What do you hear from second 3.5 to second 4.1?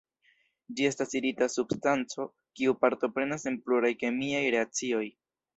en pluraj